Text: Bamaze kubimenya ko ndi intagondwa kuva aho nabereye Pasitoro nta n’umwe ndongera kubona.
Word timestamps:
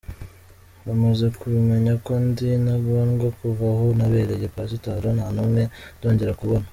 Bamaze 0.85 1.25
kubimenya 1.39 1.93
ko 2.05 2.11
ndi 2.25 2.45
intagondwa 2.57 3.27
kuva 3.39 3.63
aho 3.73 3.85
nabereye 3.97 4.45
Pasitoro 4.55 5.07
nta 5.15 5.27
n’umwe 5.35 5.63
ndongera 5.97 6.37
kubona. 6.41 6.65